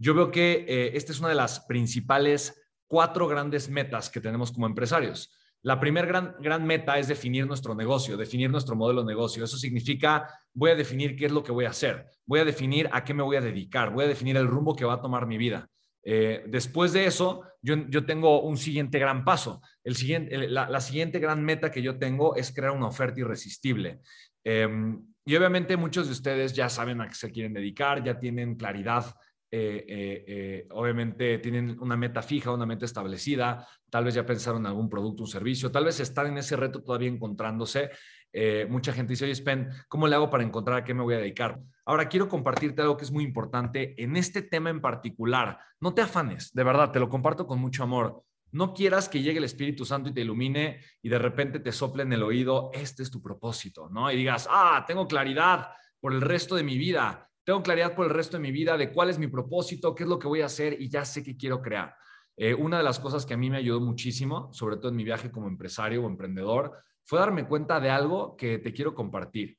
[0.00, 4.50] yo veo que eh, esta es una de las principales cuatro grandes metas que tenemos
[4.50, 5.30] como empresarios.
[5.62, 9.44] La primera gran, gran meta es definir nuestro negocio, definir nuestro modelo de negocio.
[9.44, 12.88] Eso significa, voy a definir qué es lo que voy a hacer, voy a definir
[12.92, 15.26] a qué me voy a dedicar, voy a definir el rumbo que va a tomar
[15.26, 15.68] mi vida.
[16.02, 19.60] Eh, después de eso, yo, yo, tengo un siguiente gran paso.
[19.84, 24.00] El siguiente, la, siguiente gran meta que yo tengo es crear una oferta irresistible.
[24.42, 28.56] Em, y obviamente muchos de ustedes ya saben a qué se quieren dedicar, ya tienen
[28.56, 29.14] claridad
[29.52, 34.60] eh, eh, eh, obviamente tienen una meta fija, una meta establecida, tal vez ya pensaron
[34.60, 37.90] en algún producto, un servicio, tal vez están en ese reto todavía encontrándose.
[38.68, 41.18] mucha gente dice, oye, Spen, ¿cómo le hago para encontrar a qué me voy a
[41.18, 41.58] dedicar?
[41.84, 45.58] Ahora quiero compartirte algo que es muy importante en este tema en particular.
[45.80, 48.22] No te afanes, de verdad, te lo comparto con mucho amor.
[48.52, 52.04] No quieras que llegue el Espíritu Santo y te ilumine y de repente te sople
[52.04, 54.10] en el oído, este es tu propósito, ¿no?
[54.12, 58.12] Y digas, ah, tengo claridad por el resto de mi vida tengo claridad por el
[58.12, 60.46] resto de mi vida de cuál es mi propósito, qué es lo que voy a
[60.46, 61.96] hacer y ya sé qué quiero crear.
[62.36, 65.02] Eh, una de las cosas que a mí me ayudó muchísimo, sobre todo en mi
[65.02, 69.58] viaje como empresario o emprendedor, fue darme cuenta de algo que te quiero compartir.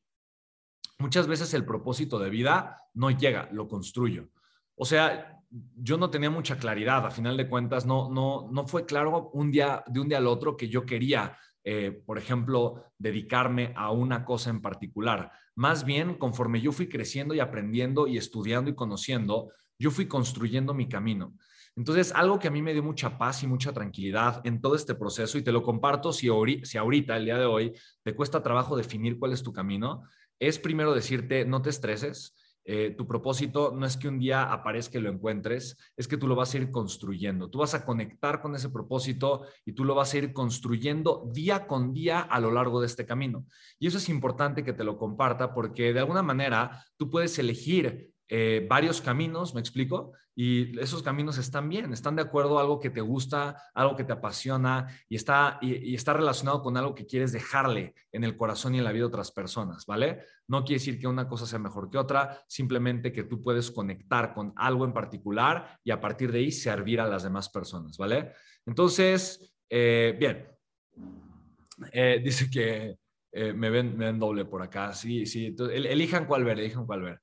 [1.00, 4.30] Muchas veces el propósito de vida no llega, lo construyo.
[4.76, 8.86] O sea, yo no tenía mucha claridad, a final de cuentas, no, no, no fue
[8.86, 13.73] claro un día, de un día al otro que yo quería eh, por ejemplo, dedicarme
[13.76, 15.31] a una cosa en particular.
[15.56, 20.73] Más bien, conforme yo fui creciendo y aprendiendo y estudiando y conociendo, yo fui construyendo
[20.73, 21.36] mi camino.
[21.76, 24.95] Entonces, algo que a mí me dio mucha paz y mucha tranquilidad en todo este
[24.95, 26.28] proceso, y te lo comparto si,
[26.64, 27.73] si ahorita, el día de hoy,
[28.04, 30.04] te cuesta trabajo definir cuál es tu camino,
[30.39, 35.00] es primero decirte, no te estreses, eh, tu propósito no es que un día aparezca
[35.00, 37.50] y lo encuentres, es que tú lo vas a ir construyendo.
[37.50, 41.66] Tú vas a conectar con ese propósito y tú lo vas a ir construyendo día
[41.66, 43.45] con día a lo largo de este camino.
[43.80, 48.11] Y eso es importante que te lo comparta porque de alguna manera tú puedes elegir
[48.34, 50.14] eh, varios caminos, ¿me explico?
[50.34, 54.14] Y esos caminos están bien, están de acuerdo algo que te gusta, algo que te
[54.14, 58.78] apasiona y está, y, está relacionado con algo que quieres dejarle en el corazón y
[58.78, 60.22] en la vida de otras personas, ¿vale?
[60.48, 64.34] No quiere decir que una cosa sea mejor que otra, simplemente que tú puedes conectar
[64.34, 68.32] con algo en particular y a partir de ahí servir a las demás personas, ¿vale?
[68.66, 70.48] Entonces, eh, bien,
[71.92, 72.98] eh, dice que
[73.54, 77.22] me, ven, me ven doble por acá, sí, sí, elijan cuál ver, elijan cuál ver.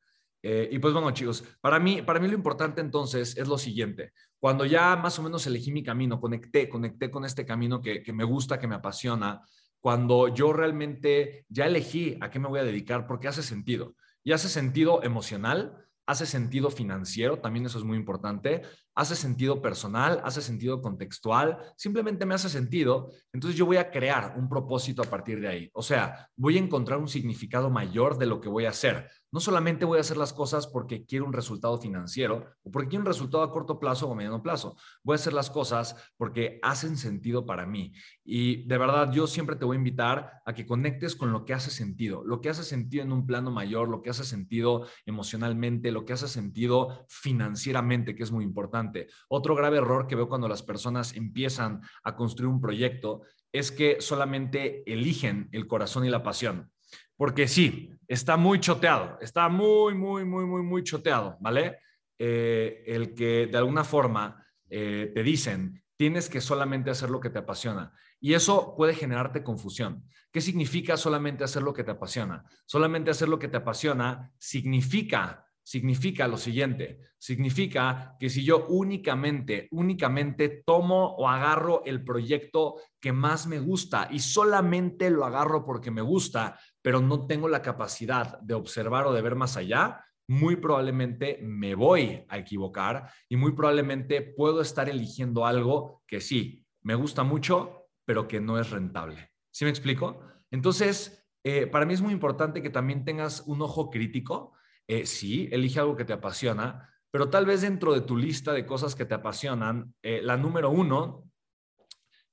[0.51, 4.15] Eh, y pues bueno, chicos, para mí, para mí lo importante entonces es lo siguiente.
[4.41, 8.15] Cuando ya más o menos elegí mi camino, conecté, conecté con este camino que, que
[8.15, 9.43] me gusta, que me apasiona,
[9.79, 13.95] cuando yo realmente ya elegí a qué me voy a dedicar, porque hace sentido.
[14.25, 18.63] Y hace sentido emocional, hace sentido financiero, también eso es muy importante,
[18.99, 24.35] hace sentido personal, hace sentido contextual, simplemente me hace sentido, entonces yo voy a crear
[24.37, 25.71] un propósito a partir de ahí.
[25.73, 29.09] O sea, voy a encontrar un significado mayor de lo que voy a hacer.
[29.31, 33.03] No solamente voy a hacer las cosas porque quiero un resultado financiero o porque quiero
[33.03, 34.75] un resultado a corto plazo o mediano plazo.
[35.05, 37.93] Voy a hacer las cosas porque hacen sentido para mí.
[38.25, 41.53] Y de verdad, yo siempre te voy a invitar a que conectes con lo que
[41.53, 45.93] hace sentido, lo que hace sentido en un plano mayor, lo que hace sentido emocionalmente,
[45.93, 48.88] lo que hace sentido financieramente, que es muy importante.
[49.29, 53.23] Otro grave error que veo cuando las personas empiezan a construir un proyecto
[53.53, 56.71] es que solamente eligen el corazón y la pasión
[57.19, 61.81] porque sí, está muy choteado, está muy, muy, muy, muy, muy choteado, ¿vale?
[62.17, 67.29] Eh, el que de alguna forma eh, te dicen, tienes que solamente hacer lo que
[67.29, 67.93] te apasiona.
[68.21, 70.05] Y eso puede generarte confusión.
[70.31, 72.45] ¿Qué significa solamente hacer lo que te apasiona?
[72.67, 79.69] Solamente hacer lo que te apasiona significa significa lo siguiente, significa que si yo únicamente,
[79.71, 85.91] únicamente tomo o agarro el proyecto que más me gusta y solamente lo agarro porque
[85.91, 90.57] me gusta, pero no tengo la capacidad de observar o de ver más allá, muy
[90.57, 96.95] probablemente me voy a equivocar y muy probablemente puedo estar eligiendo algo que sí, me
[96.95, 99.33] gusta mucho, pero que no es rentable.
[99.51, 100.23] ¿Sí me explico?
[100.51, 104.55] Entonces, eh, para mí es muy importante que también tengas un ojo crítico
[104.89, 108.67] eh, sí, elige algo que te apasiona, pero tal vez dentro de tu lista de
[108.67, 111.31] cosas que te apasionan, eh, la número uno,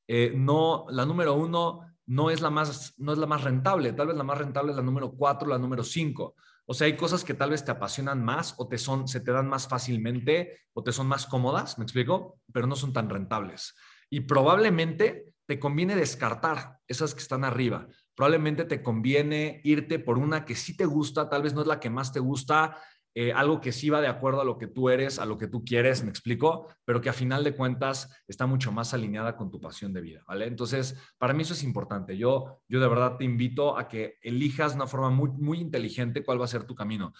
[0.08, 4.08] eh, no, la número uno no es la más, no es la más rentable, tal
[4.08, 6.36] vez la más rentable es la número cuatro, la número cinco.
[6.66, 9.32] O sea, hay cosas que tal vez te apasionan más o te son, se te
[9.32, 12.40] dan más fácilmente o te son más cómodas, ¿me explico?
[12.52, 13.76] Pero no son tan rentables.
[14.10, 20.46] Y probablemente te conviene descartar esas que están arriba probablemente te conviene irte por una
[20.46, 22.78] que sí te gusta, tal vez no es la que más te gusta,
[23.18, 25.48] eh, algo que sí va de acuerdo a lo que tú eres, a lo que
[25.48, 29.50] tú quieres, me explico, pero que a final de cuentas está mucho más alineada con
[29.50, 30.48] tu pasión de vida, ¿vale?
[30.48, 32.18] Entonces, para mí eso es importante.
[32.18, 36.42] Yo, yo de verdad te invito a que elijas una forma muy, muy inteligente cuál
[36.42, 37.14] va a ser tu camino.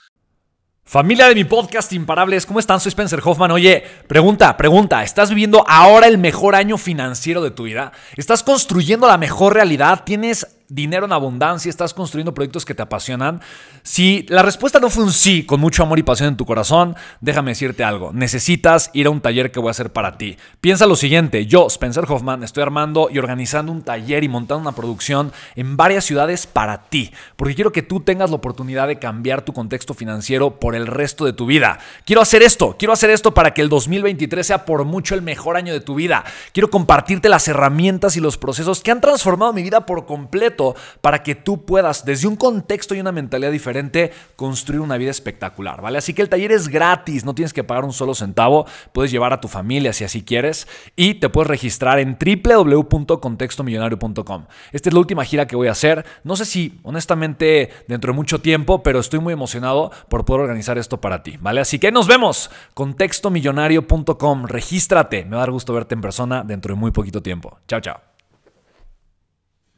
[0.84, 2.80] Familia de mi podcast Imparables, ¿cómo están?
[2.80, 3.52] Soy Spencer Hoffman.
[3.52, 7.92] Oye, pregunta, pregunta, ¿estás viviendo ahora el mejor año financiero de tu vida?
[8.18, 10.04] ¿Estás construyendo la mejor realidad?
[10.06, 13.42] ¿Tienes dinero en abundancia, estás construyendo proyectos que te apasionan.
[13.84, 16.96] Si la respuesta no fue un sí con mucho amor y pasión en tu corazón,
[17.22, 18.12] déjame decirte algo.
[18.14, 20.38] Necesitas ir a un taller que voy a hacer para ti.
[20.62, 24.76] Piensa lo siguiente, yo, Spencer Hoffman, estoy armando y organizando un taller y montando una
[24.76, 29.44] producción en varias ciudades para ti, porque quiero que tú tengas la oportunidad de cambiar
[29.44, 31.80] tu contexto financiero por el resto de tu vida.
[32.06, 35.58] Quiero hacer esto, quiero hacer esto para que el 2023 sea por mucho el mejor
[35.58, 36.24] año de tu vida.
[36.54, 40.55] Quiero compartirte las herramientas y los procesos que han transformado mi vida por completo
[41.02, 45.82] para que tú puedas, desde un contexto y una mentalidad diferente, construir una vida espectacular,
[45.82, 45.98] ¿vale?
[45.98, 49.34] Así que el taller es gratis, no tienes que pagar un solo centavo, puedes llevar
[49.34, 54.46] a tu familia si así quieres y te puedes registrar en www.contextomillonario.com.
[54.72, 58.16] Esta es la última gira que voy a hacer, no sé si honestamente dentro de
[58.16, 61.62] mucho tiempo, pero estoy muy emocionado por poder organizar esto para ti, ¿vale?
[61.62, 66.74] Así que nos vemos, contextomillonario.com, regístrate, me va a dar gusto verte en persona dentro
[66.74, 67.58] de muy poquito tiempo.
[67.68, 68.15] Chao, chao.